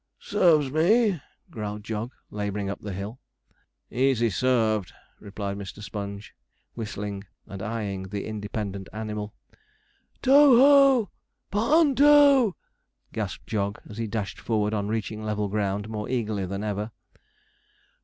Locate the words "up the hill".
2.71-3.19